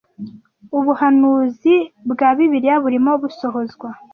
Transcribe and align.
ubuhanuzi 0.77 1.75
bwa 2.11 2.29
Bibiliya 2.37 2.75
burimo 2.83 3.11
busohozwa 3.21 3.89